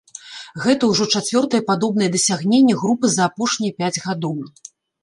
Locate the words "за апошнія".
3.19-3.71